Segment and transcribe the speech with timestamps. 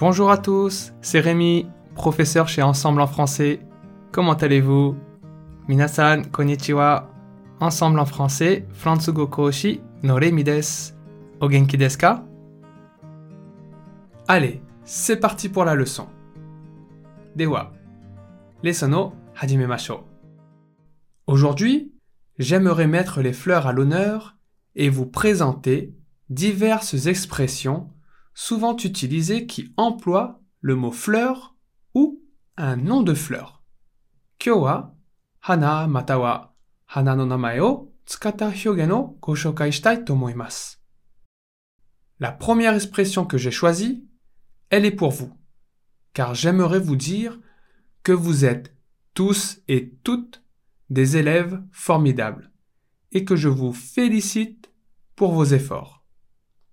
[0.00, 3.60] Bonjour à tous, c'est Rémi, professeur chez Ensemble en français.
[4.12, 4.96] Comment allez-vous?
[5.68, 7.10] Minasan, konnichiwa.
[7.60, 10.94] Ensemble en français, Fransugo Koshi no Rémi desu.
[11.42, 12.24] O genki desu ka?
[14.26, 16.06] Allez, c'est parti pour la leçon.
[17.36, 17.74] Dewa,
[18.62, 19.98] lesson o hajimemashou.
[21.26, 21.92] Aujourd'hui,
[22.38, 24.38] j'aimerais mettre les fleurs à l'honneur
[24.76, 25.94] et vous présenter
[26.30, 27.90] diverses expressions
[28.40, 31.54] souvent utilisées qui emploient le mot fleur
[31.94, 32.22] ou
[32.56, 33.62] un nom de fleur.
[34.38, 34.96] Kyo wa
[35.42, 36.16] hana mata
[36.86, 39.34] hana no namae o tsukata hyogen o go.
[42.18, 44.08] La première expression que j'ai choisie,
[44.70, 45.34] elle est pour vous,
[46.14, 47.38] car j'aimerais vous dire
[48.02, 48.74] que vous êtes
[49.12, 50.42] tous et toutes
[50.88, 52.50] des élèves formidables
[53.12, 54.72] et que je vous félicite
[55.14, 56.06] pour vos efforts.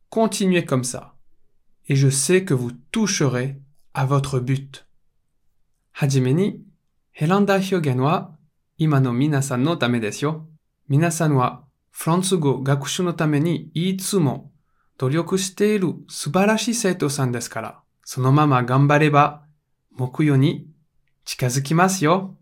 [0.09, 1.16] Continuez comme ça
[1.87, 3.61] et je sais que vous toucherez
[3.93, 4.87] à votre but.
[5.93, 6.65] Hajime ni,
[7.13, 8.37] heranda hyogen wa
[8.77, 10.47] ima no minasan no tame desu yo.
[10.89, 14.53] Minasan wa fransugo gakushu no tame ni itsumo
[14.99, 19.47] doryoku shite iru subarashi seito-san desu kara, sono mama ganbareba
[19.91, 20.67] mokuyo ni
[21.25, 22.37] chikazukimasu yo.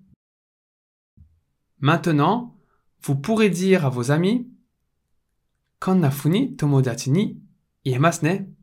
[1.79, 2.57] Maintenant,
[3.03, 4.47] vous pourrez dire à vos amis
[5.79, 7.41] Konna funi tomodachi ni
[7.85, 8.55] iemasu ne?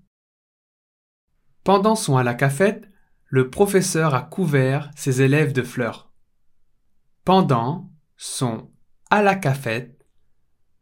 [1.64, 2.88] Pendant son à la cafette,
[3.26, 6.12] le professeur a couvert ses élèves de fleurs.
[7.24, 8.72] Pendant son
[9.10, 10.04] à la cafette,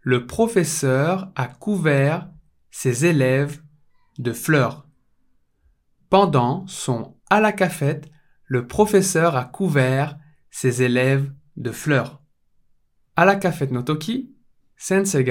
[0.00, 2.30] le professeur a couvert
[2.70, 3.62] ses élèves
[4.18, 4.88] de fleurs.
[6.08, 8.10] Pendant son à la cafette,
[8.46, 10.18] le professeur a couvert
[10.50, 12.22] ses élèves de fleurs.
[13.16, 14.34] À la cafette no toki,
[14.76, 15.24] sensei.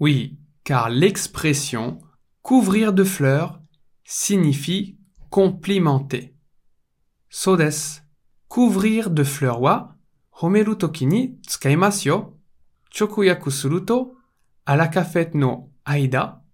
[0.00, 1.98] Oui, car l'expression
[2.42, 3.58] couvrir de fleurs
[4.04, 4.98] signifie
[5.30, 6.34] complimenter.
[7.30, 8.02] So desu.
[8.48, 9.96] Couvrir de fleurs wa
[10.42, 12.36] homeru toki ni tsukaimasu yo.
[12.90, 13.50] Chokuyaku
[14.92, 16.44] cafette no aida,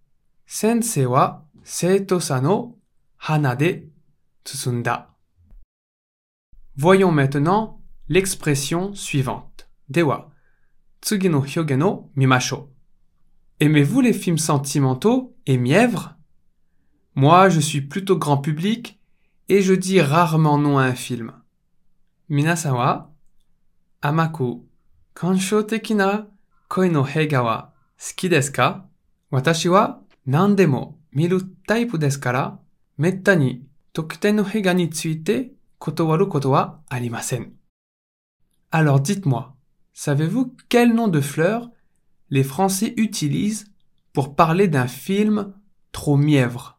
[0.46, 2.78] sensei wa seito-sa no
[3.18, 3.88] hana de
[4.44, 5.10] tsusunda.
[6.76, 9.68] Voyons maintenant l'expression suivante.
[9.88, 10.30] Dewa,
[11.00, 12.73] tsugi no hyogen o mimashou.
[13.60, 16.16] Aimez-vous les films sentimentaux et mièvres?
[17.14, 19.00] Moi, je suis plutôt grand public
[19.48, 21.32] et je dis rarement non à un film.
[22.28, 23.12] Minasan wa
[24.02, 24.66] amaku
[25.14, 26.26] kanshou teki na
[26.68, 28.88] koi no heiga wa suki desu ka?
[29.30, 32.58] Watashi wa nandemo miru taipu desu kara?
[33.92, 37.52] Tokuten no heiga ni tsuite kotowaru koto wa arimasen.
[38.72, 39.54] Alors dites-moi,
[39.92, 41.70] savez-vous quel nom de fleur
[42.30, 43.66] les Français utilisent
[44.12, 45.52] pour parler d'un film
[45.92, 46.78] trop mièvre.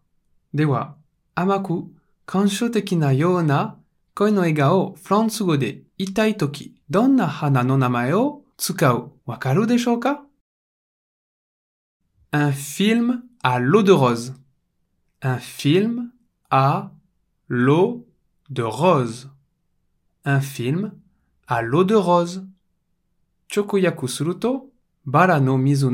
[0.54, 0.98] Dewa,
[1.36, 1.94] amaku,
[2.26, 3.80] kansho teki na you na
[4.14, 9.66] koi no ega o fransugo de itai toki, donna hana no namae o tsukau wakaru
[9.66, 10.26] deshou ka?
[12.32, 14.34] Un film à l'eau de rose.
[15.22, 16.12] Un film
[16.50, 16.92] à
[17.48, 18.08] l'eau
[18.50, 19.30] de rose.
[20.26, 20.94] Un film
[21.48, 22.46] à l'eau de rose.
[23.48, 24.74] Chokuyaku suru to
[25.06, 25.90] bara no mizu.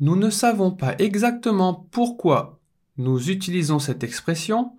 [0.00, 2.60] Nous ne savons pas exactement pourquoi
[2.96, 4.76] nous utilisons cette expression,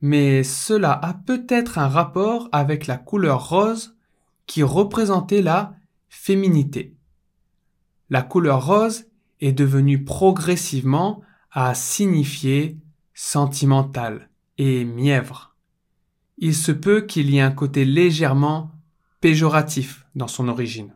[0.00, 3.96] mais cela a peut-être un rapport avec la couleur rose
[4.46, 5.76] qui représentait la
[6.08, 6.96] féminité.
[8.10, 9.06] La couleur rose
[9.40, 12.78] est devenue progressivement à signifier
[13.14, 14.28] sentimental
[14.58, 15.56] et mièvre.
[16.38, 18.72] Il se peut qu'il y ait un côté légèrement
[19.20, 20.94] péjoratif dans son origine.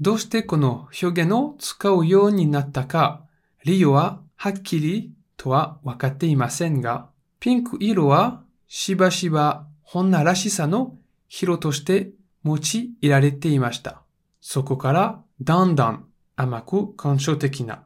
[0.00, 3.26] どうしてこの表現を使うようになったか、
[3.64, 10.96] 理由ははっきりとは分かっていませんが、ピンク色はしばしば女らしさの
[11.28, 12.12] 色として
[12.44, 14.02] 用いられていました。
[14.40, 17.84] そこからだんだん甘く感傷的な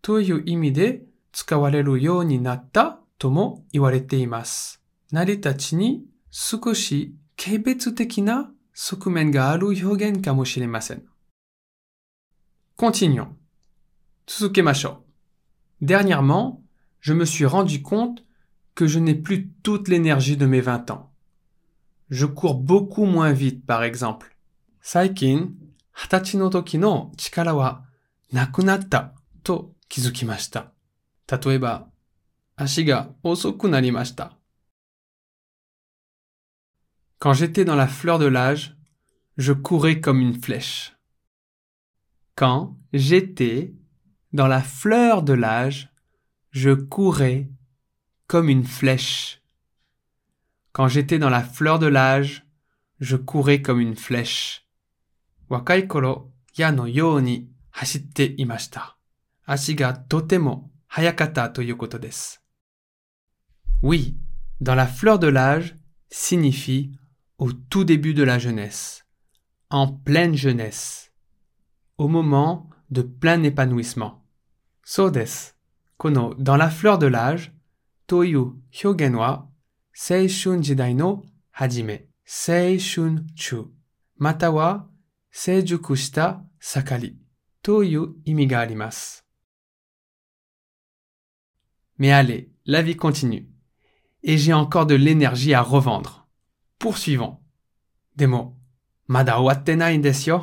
[0.00, 4.82] という意味で使われるようになったとも言われています。
[5.12, 11.11] 成り立ちに少し軽蔑的な側面がある表現かもしれません。
[12.82, 13.28] Continuons.
[14.26, 14.88] Tsukemashou.
[15.80, 16.64] Dernièrement,
[16.98, 18.24] je me suis rendu compte
[18.74, 21.14] que je n'ai plus toute l'énergie de mes 20 ans.
[22.10, 24.36] Je cours beaucoup moins vite, par exemple.
[24.80, 25.52] Saikin,
[25.94, 27.84] hatachi no toki no chikara wa
[28.32, 29.14] nakunatta
[29.44, 30.74] to kizukimashita.
[31.28, 31.88] Tatoeba,
[32.56, 34.40] ashi ga osoku narimashita.
[37.20, 38.76] Quand j'étais dans la fleur de l'âge,
[39.36, 40.96] je courais comme une flèche.
[42.34, 43.74] Quand j'étais
[44.32, 45.92] dans la fleur de l'âge,
[46.50, 47.50] je courais
[48.26, 49.42] comme une flèche.
[50.72, 52.46] Quand j'étais dans la fleur de l'âge,
[53.00, 54.66] je courais comme une flèche.
[55.50, 57.50] Wakai koro ya no you ni
[58.38, 58.96] imashita.
[60.08, 62.38] Totemo hayakata desu.
[63.82, 64.16] Oui,
[64.60, 65.76] dans la fleur de l'âge
[66.08, 66.92] signifie
[67.38, 69.04] au tout début de la jeunesse,
[69.70, 71.11] en pleine jeunesse,
[72.02, 74.26] au moment de plein épanouissement.
[74.82, 75.52] So desu.
[75.96, 77.52] Kono dans la fleur de l'âge,
[78.08, 79.48] toyu hyogen wa
[79.92, 81.22] seishun jidai no
[81.52, 83.68] hajime, seishun chu,
[84.16, 84.90] mata wa
[85.30, 86.44] seijuku shita
[87.62, 88.66] toyu imi ga.
[91.98, 93.48] Mais allez, la vie continue.
[94.24, 96.26] Et j'ai encore de l'énergie à revendre.
[96.80, 97.38] Poursuivons.
[98.16, 98.56] Demo,
[99.06, 100.42] mada owatte nai desu yo?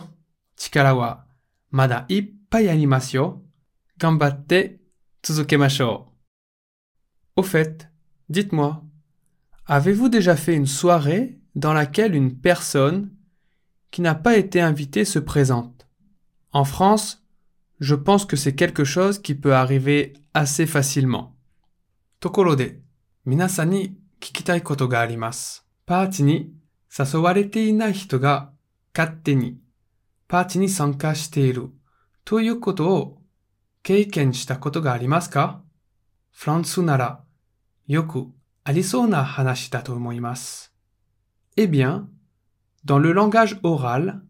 [1.71, 3.45] Mada ippai arimasu yo.
[3.99, 4.79] Gambatte
[5.21, 6.05] tsuzukemashou.
[7.35, 7.89] Au fait,
[8.29, 8.83] dites-moi,
[9.65, 13.11] avez-vous déjà fait une soirée dans laquelle une personne
[13.91, 15.87] qui n'a pas été invitée se présente?
[16.51, 17.25] En France,
[17.79, 21.35] je pense que c'est quelque chose qui peut arriver assez facilement.
[22.19, 22.81] Tokoro de,
[23.25, 24.87] minasan ni kikitai koto
[30.28, 30.54] ga arimasu.
[30.54, 31.72] Party ni sasowarete inai hito ga katte ni party ni sanka shite iru
[32.24, 33.24] toyu koto o
[33.82, 35.62] 経験したことがありますか
[36.30, 37.22] フランスなら
[37.86, 38.32] よく
[38.64, 40.72] ありそうな話だと思います。
[41.56, 42.08] Eh bien,
[42.84, 44.22] dans le langage oral,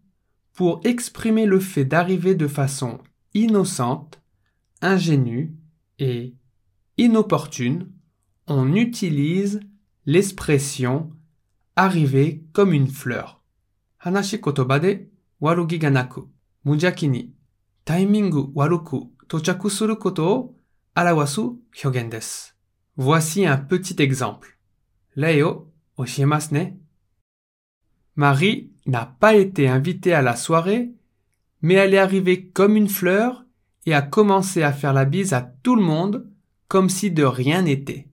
[0.55, 2.99] pour exprimer le fait d'arriver de façon
[3.33, 4.21] innocente,
[4.83, 5.55] ingénue
[6.01, 6.35] et
[6.97, 7.93] inopportune,
[8.49, 9.61] on utilise
[10.05, 11.13] l'expression
[11.77, 13.43] arriver comme une fleur.
[15.42, 16.30] Hanashi kotoba de warugi ga naku,
[16.66, 17.34] mujaki ni
[17.86, 20.56] taimingu waruku tochaku suru koto o
[20.96, 22.54] arawasu hyogen desu.
[22.98, 24.50] Voici un petit exemple.
[25.16, 26.74] Lei o oshiemasu ne?
[28.16, 30.92] Marie n'a pas été invitée à la soirée,
[31.62, 33.46] mais elle est arrivée comme une fleur
[33.86, 36.30] et a commencé à faire la bise à tout le monde
[36.68, 38.10] comme si de rien n'était.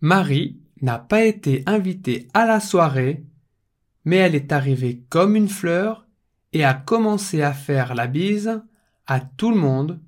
[0.00, 3.24] Marie n'a pas été invitée à la soirée,
[4.04, 6.06] mais elle est arrivée comme une fleur
[6.52, 8.62] et a commencé à faire la bise
[9.06, 10.00] à tout le monde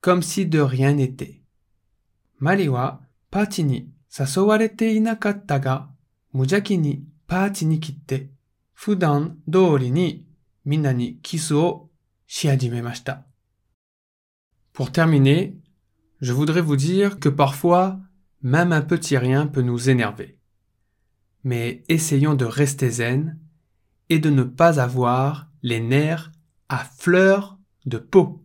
[0.00, 1.42] comme si de rien n'était.
[2.40, 3.00] Mari wa
[4.08, 5.88] sasowarete inakatta ga
[6.34, 7.06] mujaki ni
[7.62, 8.30] ni kitte
[8.74, 10.26] fudan doori ni
[10.64, 11.88] minna ni kisu.
[14.72, 15.60] Pour terminer,
[16.20, 18.00] je voudrais vous dire que parfois,
[18.40, 20.38] même un petit rien peut nous énerver
[21.43, 23.37] Mais essayons de rester zen
[24.09, 26.31] et de ne pas avoir les nerfs
[26.69, 28.41] à fleur de peau.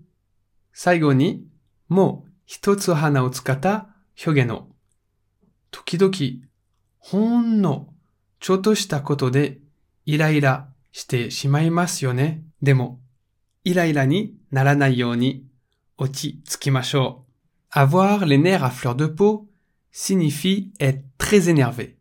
[0.72, 1.46] 最後に、
[1.88, 3.88] もう一つ花を使った
[4.24, 4.69] 表現を。
[5.70, 6.12] 時々、
[6.98, 7.92] ほんの
[8.40, 9.58] ちょっとしたことで
[10.06, 12.42] イライラしてしまいますよね。
[12.60, 13.00] でも、
[13.64, 15.46] イライラにならないように
[15.98, 17.26] 落ち着きましょ
[17.74, 17.78] う。
[17.78, 19.48] Avoir les nerfs à fleur de peau
[19.92, 21.95] signifie être très énervé.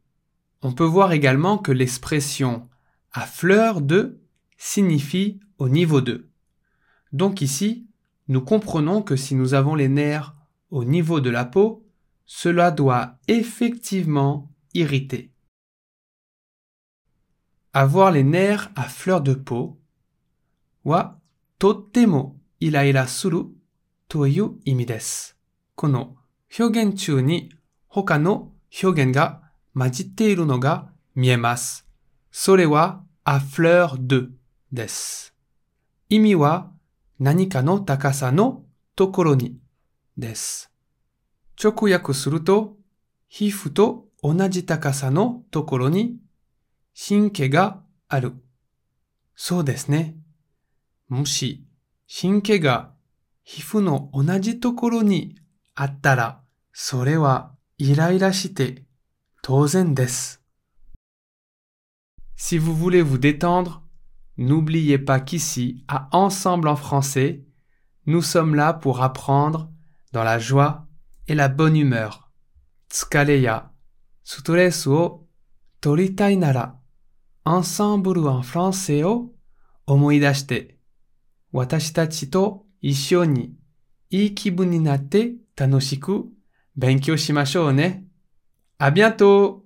[0.62, 2.68] On peut voir également que l'expression
[3.12, 4.20] à fleur de
[4.56, 6.28] signifie au niveau de.
[7.12, 7.88] Donc ici,
[8.28, 10.34] nous comprenons que si nous avons les nerfs
[10.70, 11.86] au niveau de la peau,
[12.24, 15.32] cela doit effectivement irriter.
[17.72, 19.80] Avoir les nerfs à fleur de peau
[20.84, 21.20] wa
[21.58, 23.54] totemo iraira suru
[24.08, 25.34] toyu imi desu.
[25.74, 26.16] Kono
[26.48, 27.48] hyogen ni
[27.90, 29.45] hoka no hyogen ga
[29.76, 31.84] majitte iru no ga miemasu.
[32.30, 34.32] Sore wa à fleur de
[34.72, 35.32] desu.
[36.08, 36.72] Imi wa
[37.18, 38.64] 何かの高さの
[38.94, 39.58] ところに
[40.16, 40.70] です。
[41.62, 42.76] 直訳すると、
[43.28, 46.16] 皮膚と同じ高さのところに
[46.96, 48.32] 神経がある。
[49.34, 50.16] そうですね。
[51.08, 51.66] もし
[52.08, 52.92] 神経が
[53.44, 55.36] 皮膚の同じところに
[55.74, 56.40] あったら、
[56.72, 58.85] それはイライラして
[59.46, 60.38] Tozen desu.
[62.34, 63.86] Si vous voulez vous détendre,
[64.38, 67.44] n'oubliez pas qu'ici, à Ensemble en français,
[68.06, 69.70] nous sommes là pour apprendre
[70.12, 70.88] dans la joie
[71.28, 72.32] et la bonne humeur.
[72.90, 73.72] Tsukareya,
[74.24, 75.28] sutoresu o
[75.80, 76.82] toritai nara,
[77.44, 79.36] ensemble en français o
[79.86, 80.80] omoidashite,
[81.52, 83.56] watashi tachi to isho ni,
[84.10, 84.34] ii
[85.54, 86.34] tanoshiku
[87.16, 88.06] shimashou ne.
[88.78, 89.62] À bientôt!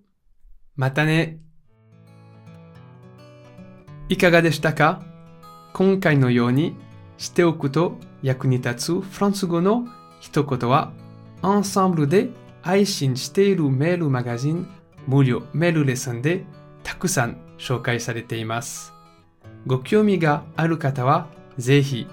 [0.76, 1.38] Mata ne!
[4.08, 5.02] いかがでしたか？
[5.72, 6.76] 今回のように
[7.18, 9.88] しておくと役に立つフランス語の
[10.20, 10.92] 一言は、
[11.42, 12.28] アンサンブルで
[12.62, 14.68] 配信しているメールマガジン
[15.08, 16.44] 無料メールレッスンで
[16.84, 18.92] たくさん紹介されています。
[19.66, 21.26] ご興味がある方は、
[21.58, 22.06] ぜひ、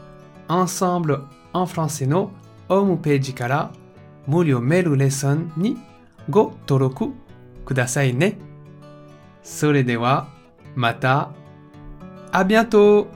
[0.47, 2.31] Ensemble en français の
[2.67, 3.71] ホームページから
[4.25, 5.77] 無料メールレッスンに
[6.29, 7.13] ご登録
[7.65, 8.37] くださいね。
[9.43, 10.27] それでは、
[10.75, 11.31] また、
[12.31, 13.07] あ bientôt!